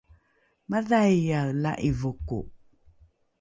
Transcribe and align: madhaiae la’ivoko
madhaiae 0.71 1.39
la’ivoko 1.63 2.39